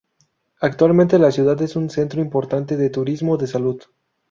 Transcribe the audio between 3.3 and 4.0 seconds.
de salud.